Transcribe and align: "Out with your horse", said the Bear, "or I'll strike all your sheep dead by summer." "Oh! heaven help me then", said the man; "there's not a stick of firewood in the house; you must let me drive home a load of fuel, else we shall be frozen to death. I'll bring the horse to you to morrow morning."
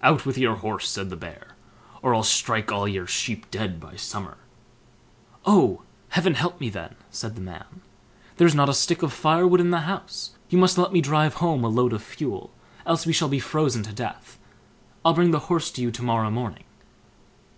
"Out 0.00 0.24
with 0.24 0.38
your 0.38 0.54
horse", 0.56 0.88
said 0.88 1.10
the 1.10 1.16
Bear, 1.18 1.48
"or 2.00 2.14
I'll 2.14 2.22
strike 2.22 2.72
all 2.72 2.88
your 2.88 3.06
sheep 3.06 3.50
dead 3.50 3.78
by 3.78 3.94
summer." 3.94 4.38
"Oh! 5.44 5.82
heaven 6.08 6.32
help 6.32 6.58
me 6.62 6.70
then", 6.70 6.94
said 7.10 7.34
the 7.34 7.42
man; 7.42 7.82
"there's 8.38 8.54
not 8.54 8.70
a 8.70 8.72
stick 8.72 9.02
of 9.02 9.12
firewood 9.12 9.60
in 9.60 9.72
the 9.72 9.80
house; 9.80 10.30
you 10.48 10.56
must 10.56 10.78
let 10.78 10.94
me 10.94 11.02
drive 11.02 11.34
home 11.44 11.62
a 11.62 11.68
load 11.68 11.92
of 11.92 12.02
fuel, 12.02 12.54
else 12.86 13.04
we 13.04 13.12
shall 13.12 13.28
be 13.28 13.38
frozen 13.38 13.82
to 13.82 13.92
death. 13.92 14.38
I'll 15.04 15.12
bring 15.12 15.30
the 15.32 15.40
horse 15.52 15.70
to 15.72 15.82
you 15.82 15.90
to 15.90 16.02
morrow 16.02 16.30
morning." 16.30 16.64